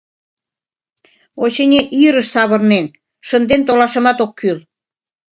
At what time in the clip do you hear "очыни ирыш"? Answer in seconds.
1.43-2.27